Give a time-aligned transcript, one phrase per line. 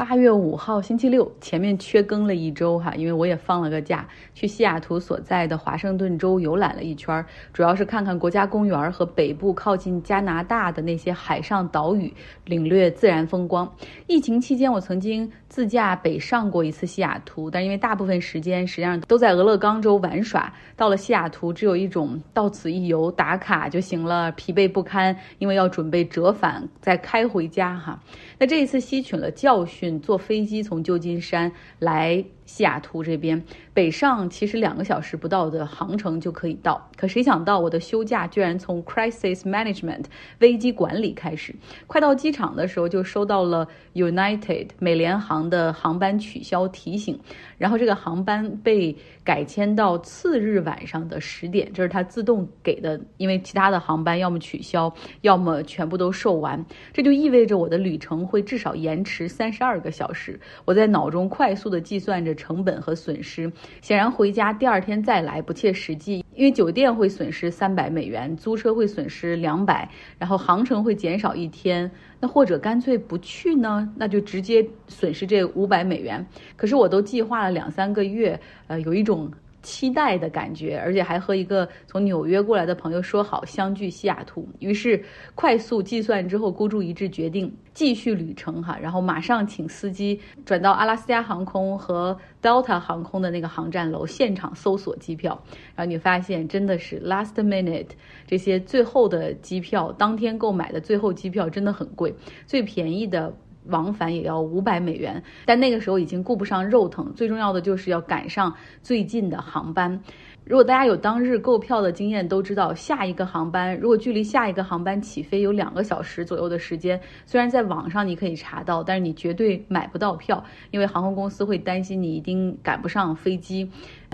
[0.00, 12.10] 八月五号星期六，前面缺更了一周哈，因为我也放了个假，去西雅图所在的华盛顿州游览了一圈，主要是看看国家公园和北部靠近加拿大的那些海上岛屿，
[12.46, 13.70] 领略自然风光。
[14.06, 28.00] 疫情期间，我曾经自驾北上过一次西雅图，但因为大部分时间实际上都在俄勒冈州玩耍，到了西雅图只有一种到此一游打卡就行了，疲惫不堪，因为要准备折返再开回家哈。
[28.38, 32.24] 那这一次吸取了教训，坐飞机从旧金山来。
[32.50, 33.40] 西雅图这边
[33.72, 40.06] 北上其实两个小时不到的航程就可以到，可谁想到我的休假居然从 crisis management
[40.40, 41.54] 危机管理开始，
[41.86, 47.16] 快到机场的时候就收到了 United 美联航的航班取消提醒，
[47.56, 56.62] 然后这个航班被改签到次日晚上的十点，这是它自动给的，因为其他的航班要么取消，要么全部都售完，
[56.92, 60.38] 这就意味着我的旅程会至少延迟三十二个小时。
[60.64, 62.34] 我在脑中快速的计算着。
[62.40, 69.86] 成本和损失，显然回家第二天再来不切实际，因为酒店会损失三百美元，租车会损失两百，
[70.18, 73.86] 然后航程会减少一天，那或者干脆不去呢？
[73.96, 76.26] 那就直接损失这五百美元。
[76.56, 79.30] 可是我都计划了两三个月，呃，有一种。
[79.62, 84.48] 期待的感觉，而且还和一个从纽约过来的朋友说好相聚西雅图。
[84.58, 85.02] 于是
[85.34, 88.78] 快速计算之后，孤注一掷，决定继续旅程哈。
[88.80, 95.40] 然后马上请司机转到阿拉斯加航空和 Delta 航空的那个航站楼，现场搜索机票。
[95.76, 97.88] 然后你发现真的是 last minute
[98.26, 102.14] 这些最后的机票，当天购买的最后机票真的很贵，
[102.46, 103.34] 最便宜的。
[103.66, 110.00] 往返也要五百美元，但那个时候已经顾不上肉疼，最重要的就是要赶上最近的航班。
[110.46, 123.70] 如果大家有当日购票的经验，都知道下一个航班如果距离下一个航班起飞有两个小时左右的时间，虽然在网上你可以查到，但是你绝对买不到票，因为航空公司会担心你一定赶不上飞机。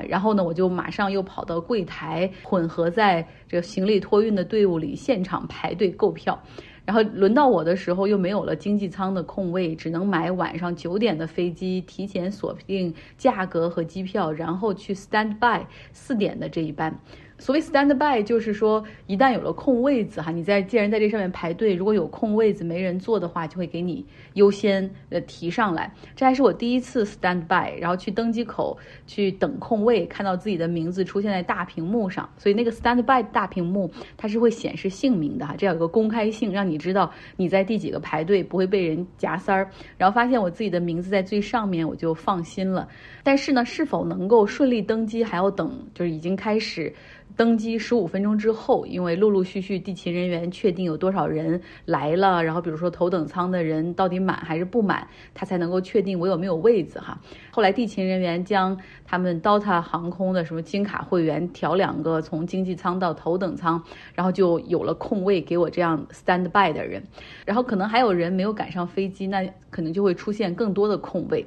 [0.09, 6.43] 然后呢，我就马上又跑到柜台，混合在这个行李托运的队伍里，现场排队购票。
[6.87, 17.01] 然后轮到我的时候，又没有了经济舱的空位，只能买晚上九点的飞机，提前锁定价格和机票，然后去 stand by 四点的这一班。
[17.39, 24.05] 所谓 stand by 就是说，一旦有了空位子哈，你在既然在这上面排队，如果有空位子没人坐的话，就会给你
[24.35, 25.93] 优先呃提上来。
[26.15, 32.29] 这还是我第一次 stand by，然后去登机口去等空位，看到自己的名字出现在大屏幕上。
[32.39, 39.71] 所以那个 stand by 大屏幕它是会显示姓名的哈，这有个公开性，让你知道你在第几个排队，不会被人夹塞儿。
[39.99, 42.89] 然后发现我自己的名字在最上面，我就放心了。
[43.23, 46.95] 但是呢，是否能够顺利登机，还要等，就是已经开始。
[47.37, 57.21] 登机十五分钟之后，因为陆陆续续地勤人员确定有多少人来了，然后比如说头等舱的人到底满还是不满，他才能够确定我有没有位子哈。
[57.51, 63.83] 后来地勤人员将他们 Delta 航空的什么金卡会员调两个从经济舱到头等舱，
[64.15, 67.03] 然后就有了空位给我这样 stand by 的人，
[67.45, 71.47] 然后可能还有人没有赶上飞机，那可能就会出现更多的空位。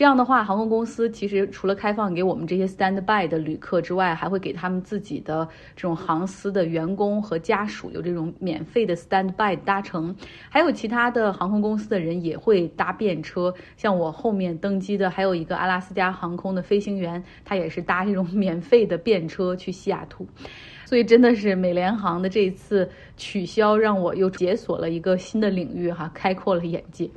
[0.00, 5.46] 这样的话，航空公司其实除了开放给我们这些 stand by 的旅客之外，还会给他们自己的
[5.76, 10.16] 这种航司的员工和家属有这种免费的 stand by 搭乘。
[10.48, 20.26] 还有其他的航空公司的人也会搭便车，像我后面登机的还有一个阿拉斯加航空的飞行员，他也是搭这种免费的便车去西雅图。
[20.88, 22.88] 所以真的是美联航的这一次
[23.18, 27.10] 取消，让我又解锁了一个新的领域哈，开阔了眼界。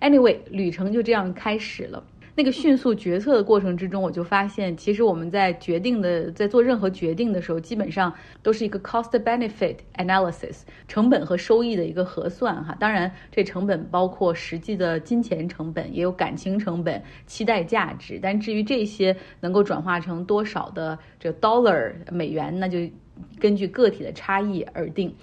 [0.00, 2.02] Anyway，旅程就这样开始了。
[2.36, 8.12] 那个迅速决策的过程之中，我就发现，其实我们在决定的，在做任何决定的时候，基本上
[8.42, 12.76] 都是一个 cost benefit analysis，成本和收益的一个核算哈。
[12.80, 18.18] 当然，这成本包括实际的金钱成本，也有感情成本、期待价值。
[18.20, 22.78] 但至于这些能够转化成多少的这 dollar 美元，那就
[23.38, 25.14] 根据个体的差异而定。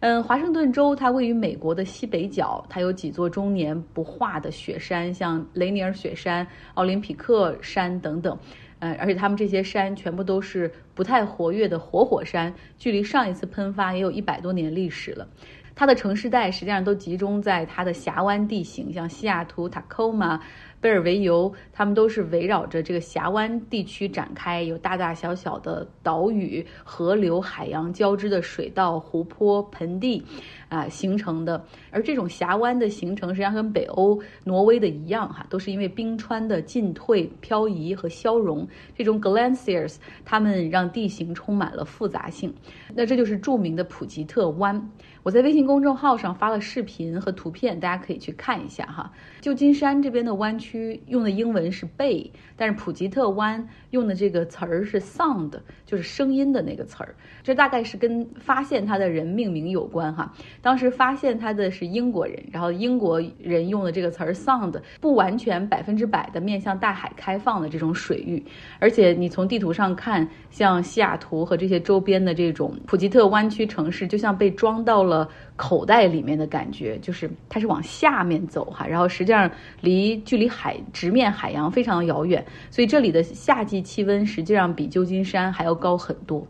[0.00, 8.38] 嗯，华盛顿州它位于美国的西北角，它有几座终年不化的雪山，像雷尼尔雪山、奥林匹克山等等。
[8.78, 15.28] 嗯，而且它们这些山全部都是不太活跃的活火山，距离上一次喷发也有一百多年历史了。
[15.74, 20.40] 它的城市带实际上都集中在它的峡湾地形，像西雅图、塔科马。
[20.80, 30.24] 贝尔维尤，他们都是围绕着这个峡湾地区展开，有大大小小的岛屿、河流、海洋交织的水道、湖泊、盆地，
[30.70, 31.62] 啊形成的。
[31.90, 38.66] 而这种峡湾的形成，实际上跟北欧挪威的一样，哈，都是因为冰川的进退、漂移和消融。
[38.96, 42.54] 这种 glaciers，它们让地形充满了复杂性。
[42.94, 44.90] 那这就是著名的普吉特湾。
[45.22, 49.12] 我在微信公众号上发了视频和图片，大家可以去看一下哈。
[49.40, 55.52] 旧金山这边的湾区用的英文是 Bay，但是普吉特湾用的这个词儿是 Sound，
[55.84, 57.14] 就是声音的那个词儿。
[57.42, 60.32] 这大概是跟发现它的人命名有关哈。
[60.62, 68.42] 当时发现它的是英国人，然后英国人用的这个词儿 Sound，不完全百分之百的面向大海开放的这种水域，
[68.78, 79.50] 而且你从地图上看，像西雅图和这些周边的这种普吉特湾区城市，就像被装到了了口袋里面的感觉，就是它是往下面走哈，然后实际上
[79.82, 86.46] 离距离海直面海洋非常遥远，所以这里的夏季气温实际上比旧金山还要高很多。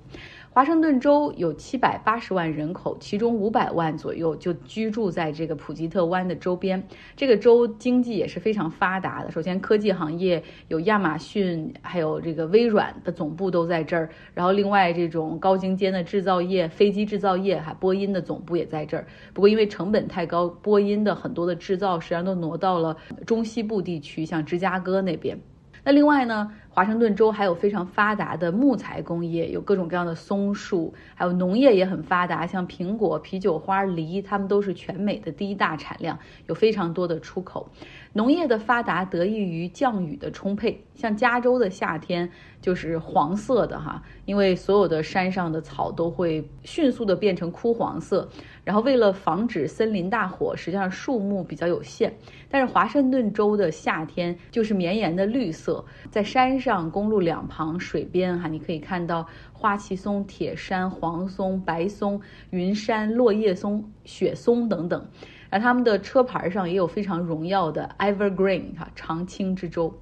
[0.52, 6.82] 华盛顿州有七百八十万人口，其中五百万左右就居住在这个普吉特湾的周边。
[7.14, 9.30] 这个州经济也是非常发达的。
[9.30, 14.10] 首先，科技行业有亚马逊，还有这个微软的总部都在这儿。
[14.34, 19.06] 然后，另外这种高精尖的制造业，飞机制造业，哈，波音的总部也在这儿。
[19.32, 25.38] 不过，因为成本太高，波音的很多的制造实际上都挪到了中西部地区，像芝加哥那边。
[25.90, 26.52] 那另外呢？
[26.72, 36.16] 华盛顿州还有非常发达的木材工业，有各种各样的松树，还有农业也很发达，像苹果、啤酒花、梨，它们都是全美的第一大产量，
[36.46, 37.72] 有非常多的出口。
[38.12, 42.30] 农业的发达得益于降雨的充沛，像加州的夏天
[42.60, 48.28] 就是黄色的哈，因为所有的山上的草都会迅速的变成枯黄色。
[48.62, 52.12] 然后为了防止森林大火，实际上树木比较有限，
[52.48, 56.60] 但是华盛顿州的夏天就是绵延的绿色，在山。
[56.60, 62.20] 上公路两旁水边哈，你可以看到花旗松、铁杉、黄松、白松、
[62.50, 65.08] 云杉、落叶松、雪松等等，
[65.50, 69.92] 而他们的车牌上也有非常荣耀的 Evergreen 哈，长青之州。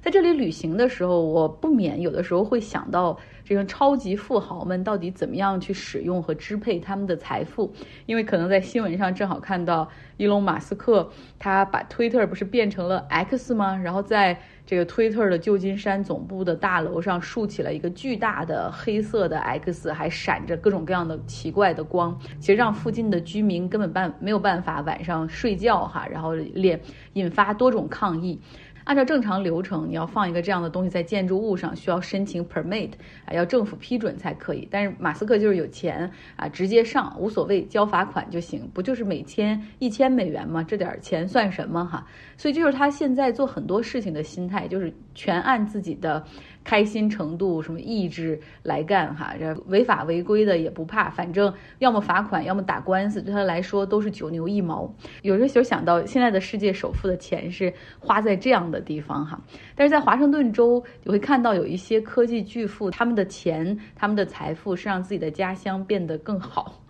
[0.00, 3.18] 在这里旅行的时候，我不免有的时候会想到。
[3.44, 7.72] 这个超级富豪们到底怎么样去使用和支配他们的财富？
[8.06, 11.10] 因为可能在新闻上正好看到伊隆马斯克，
[11.40, 13.76] 他把 Twitter 不是变成了 X 吗？
[13.76, 26.80] 然后在这个推特的旧金山总部的大楼上竖起了一个巨大的黑色的 X，还闪着各种各样的奇怪的光，其实让附近的居民根本办没有办法晚上睡觉哈，然后脸
[27.14, 28.40] 引发多种抗议。
[28.84, 32.90] 按照正常流程，你要放一个这样的东西在建筑物上，需要申请 permit
[33.24, 34.66] 啊，要政府批准才可以。
[34.70, 40.62] 但是马斯克就是有钱啊，直接上无所谓，交罚款就行，不就是每天一千美元吗？
[40.62, 42.06] 这点钱算什么哈？
[42.36, 46.24] 所以就是他现在做很多事情的心态，就是全按自己的。
[46.64, 49.34] 开心程度什么意志来干哈？
[49.38, 54.92] 这违法违规的也不怕，反正要么罚款，要么打官司，对他来说都是九牛一毛。
[55.22, 59.40] 有的时候想到现在的世界首富的钱是花在这样的地方哈，
[59.74, 66.80] 但是在华盛顿州，你会看到有一些科技巨富，他们的钱、他们的财富是让自己的家乡变得更好。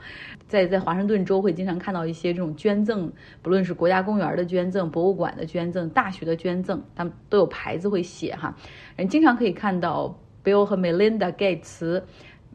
[0.52, 3.10] 在在华盛顿州会经常看到一些这种捐赠，
[3.40, 8.54] 不论是国家公园的捐赠、博物馆的捐赠、大学的捐赠，他们都有牌子会写哈，
[8.94, 10.14] 人经常可以看到
[10.44, 12.04] Bill 和 Melinda 盖茨。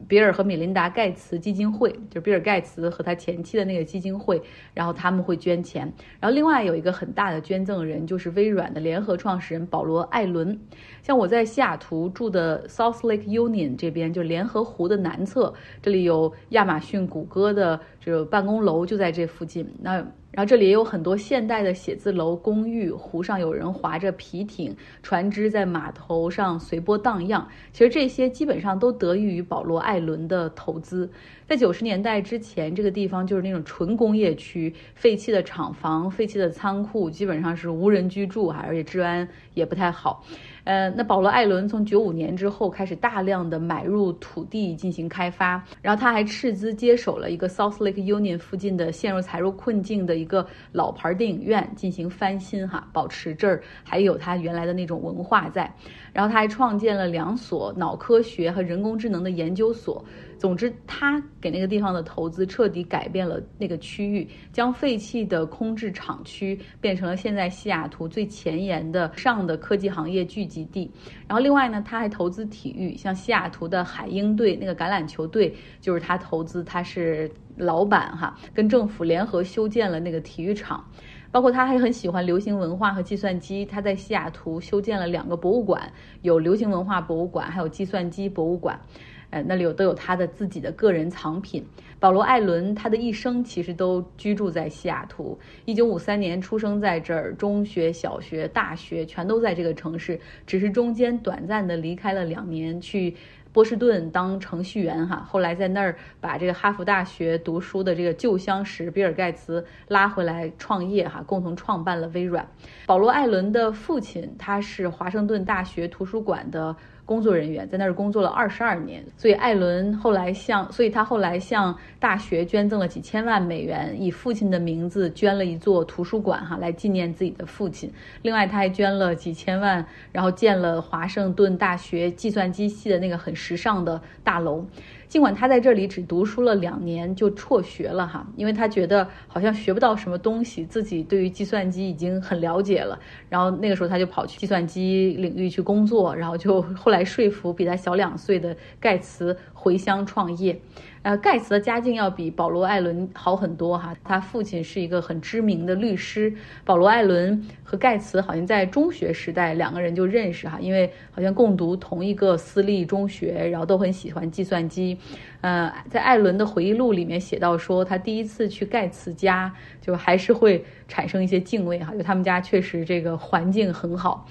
[0.06, 4.40] 比尔和米琳达·盖茨基金会，就是比尔·盖茨和他前妻的那个基金会，
[4.72, 5.92] 然后他们会捐钱。
[6.20, 10.58] 然后另外有一个很大的捐赠人，就是微软的联合创始人保罗·艾伦。
[11.02, 15.52] 像我在西雅图住的 South Lake Union 这边，就联合湖的南侧，
[15.82, 19.66] 这里有亚马逊、谷歌的这个办公楼就在这附近。
[19.80, 20.06] 那
[20.38, 27.44] 然后这里也有很多现代的写字楼、公寓，湖上有人划着皮艇，船只在码头上随波荡漾。
[27.72, 31.10] 其实这些基本上都得益于保罗·艾伦的投资。
[31.44, 40.24] 在九十年代之前，这个地方就是那种纯工业区，废弃的厂房、废弃的仓库，基本上是无人居住哈，而且治安也不太好。
[40.68, 55.74] 呃，那保罗·艾伦从九五年之后开始大量的买入土地进行开发，然后他还斥资接手了一个 South Lake Union 附近的陷入财务困境的一个老牌电影院进行翻新哈，保持这儿还有他原来的那种文化在。
[56.12, 60.04] 然后他还创建了两所脑科学和人工智能的研究所。
[60.36, 70.90] 总之，他给那个地方的投资彻底改变了那个区域，将废弃的空置厂区变成了现在西雅图最前沿的上的科技行业聚集基地。
[71.26, 80.84] 然后，另外呢，他还投资体育，像西雅图的海鹰队那个橄榄球队就是他投资，他是老板哈，跟政府联合修建了那个体育场。
[81.30, 88.80] 包括他还很喜欢流行文化和计算机，他在西雅图修建了两个博物馆，有流行文化博物馆，还有计算机博物馆。
[89.30, 91.64] 呃，那里有都有他的自己的个人藏品。
[92.00, 103.16] 保罗·艾伦他的一生其实都居住在西雅图，一九五三年出生在这儿，中学、小学、大学全都在这个城市，只是中间短暂的离开了两年，去
[103.52, 112.48] 波士顿当程序员哈，后来在那儿把这个哈佛大学读书的这个旧相识比尔盖茨拉回来创业哈，共同创办了微软。
[112.86, 116.76] 保罗·艾伦的父亲他是华盛顿大学图书馆的。
[117.08, 127.90] 工作人员在那儿工作了二十二年，所以艾伦后来向，所以他后来向大学捐赠了几千万美元，以父亲的名字捐了一座图书馆，哈，来纪念自己的父亲。
[128.20, 134.62] 另外，他还捐了几千万，然后建了华盛顿大学计算机系的那个很时尚的大楼。
[135.08, 142.98] 尽管他在这里只读书了两年就辍学了哈，因为他觉得好像学不到什么东西，自己对于计算机已经很了解了。
[143.28, 150.60] 然后那个时候他就跑去计算机领域去工作，然后就后来说服比他小两岁的盖茨回乡创业。
[151.08, 153.96] 呃，盖茨的家境要比保罗·艾伦好很多哈。
[154.04, 156.30] 他父亲是一个很知名的律师。
[156.66, 164.98] 保罗·艾伦和盖茨好像在中学时代两个人就认识哈，因为好像共读同一个私立中学，然后都很喜欢计算机。
[165.40, 169.50] 呃，在艾伦的回忆录里面写到说，他第一次去盖茨家，
[169.80, 174.26] 就还是会产生一些敬畏哈，就他们家确实这个环境很好。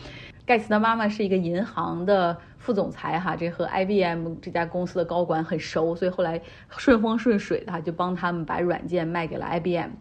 [0.48, 2.36] 盖茨的妈妈是一个银行的。
[2.60, 9.92] 副总裁哈，这和 IBM 这家公司的高管很熟，所以后来顺风顺水的哈，就帮他们把软件卖给了 IBM。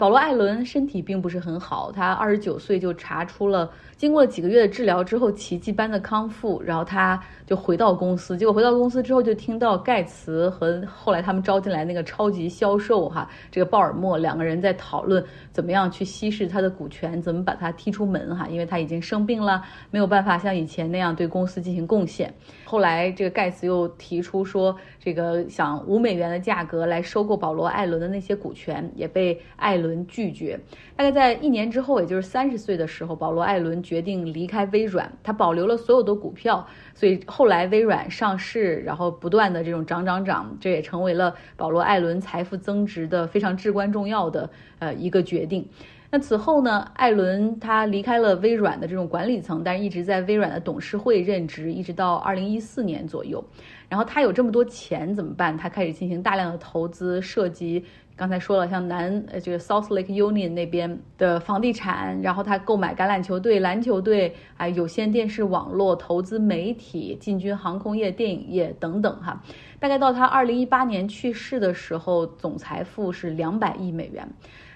[0.00, 8.34] 保罗·艾伦身体并不是很好，他二十九岁就查出了，经过了几个月的治疗之后，奇迹般的康复，然后他就回到公司。
[8.34, 22.32] 结果回到公司之后，就听到盖茨和后来他们招进来那个超级销售哈，这个鲍尔默两个人在讨论怎么样去稀释他的股权，怎么把他踢出门哈，因为他已经生病了，没有办法像以前那样对公司进行贡献。
[22.64, 30.06] 后来这个盖茨又提出说，这个想五美元的价格来收购保罗·艾伦的那些股权，也被艾伦。
[30.06, 30.58] 拒绝。
[30.96, 35.10] 大概在一年之后，也就是三十岁的时候，保罗·艾伦决定离开微软。
[35.22, 45.68] 他保留了所有的股票，所以后来微软上市，然后不断的这种涨涨涨，这也成为了保罗·艾伦财富增值的非常至关重要的呃一个决定。
[46.12, 53.42] 那此后呢，艾伦他离开了微软的这种管理层，但是一直在微软的董事会任职，一直到二零一四年左右。
[53.88, 55.56] 然后他有这么多钱怎么办？
[55.56, 57.84] 他开始进行大量的投资，涉及。
[58.16, 69.42] 刚才说了，像南呃这个 South Lake Union 那边的房地产，然后他购买橄榄球队、篮球队，啊有线电视网络、投资媒体、进军航空业、电影业等等哈。
[69.78, 74.28] 大概到他二零一八年去世的时候，总财富是两百亿美元。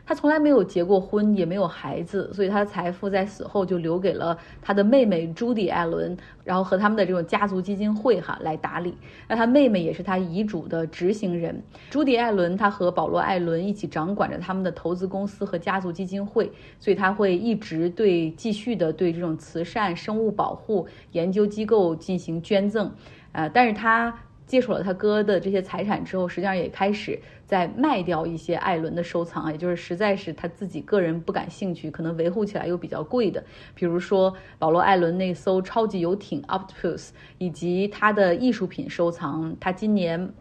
[0.06, 8.94] 他从来没有结过婚，也没有孩子，所以他的财富在死后就留给了他的妹妹朱迪·艾伦，然后和他们的这种家族基金会哈来打理。
[9.28, 11.62] 那他妹妹也是他遗嘱的执行人。
[11.88, 22.92] 朱迪·艾伦他和保罗·艾伦一起掌管着他们的投资公司和家族基金会，所以他会一直对继续的对这种慈善、生物保护研究机构进行捐赠。
[23.32, 24.14] 呃，但是他。
[24.46, 27.18] 接手了他哥的这些财产之后，实际上也开始
[27.54, 33.44] 再卖掉一些艾伦的收藏，也就是实在是他自己个人不感兴趣，可能维护起来又比较贵的，
[33.76, 39.56] 比如说保罗·艾伦那艘超级游艇 Octopus，以及他的艺术品收藏。
[39.60, 40.34] 他今年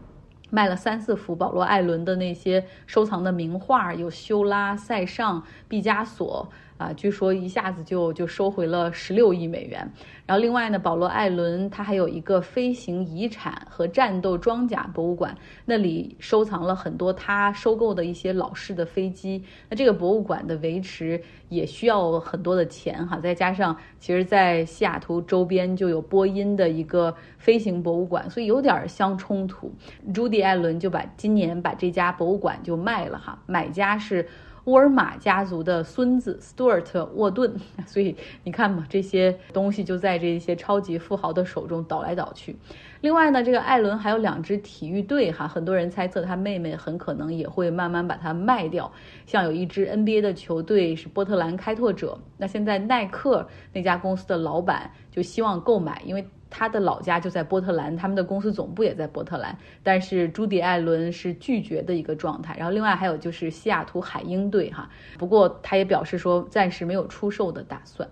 [0.49, 6.49] 卖了三四幅保罗·艾伦的那些收藏的名画，有修拉、塞尚、毕加索。
[6.77, 9.91] 啊，据说一下子就就收回了十六亿美元。
[10.25, 19.43] 然后另外呢，保罗·艾伦他还有一个飞行遗产和战斗装甲博物馆，那里收藏了很多他收购的一些老式的飞机。
[19.69, 29.71] 那这个博物馆的维持也需要很多的钱哈，再加上其实，在西雅图周边就有波音的一个飞行博物馆，所以有点儿相冲突。
[30.13, 34.27] 朱迪·艾伦就把今年把这家博物馆就卖了哈，买家是。
[34.65, 37.53] 沃尔玛家族的孙子 Stuart 沃顿，
[37.85, 42.55] 所以你看嘛，这些东西就在这些超级富豪的手中倒来倒去。
[43.03, 48.89] 另外呢，这个艾伦还有两支体育队哈，很多人猜测他妹妹很可能也会慢慢把它卖掉。
[49.25, 56.25] 像有一支 NBA 的球队是波特兰开拓者，那现在耐克那家公司的老板就希望购买，因为。
[56.55, 62.55] 他的老家就在波特兰，他们的公司总部也在波特兰，但是朱迪·艾伦是拒绝的一个状态。
[62.55, 68.07] 然后另外还有就是西雅图海鹰队哈，不过他也表示说暂时没有出售的打算。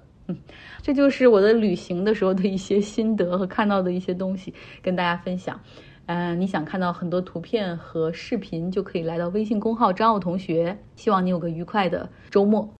[0.82, 5.60] 这就是我的旅行的时候的一些心得和看到的一些东西跟大家分享。
[6.08, 10.78] 嗯，你想看到很多图片和视频，就可以来到微信公号张奥同学。
[10.96, 12.70] 希望你有个愉快的周末。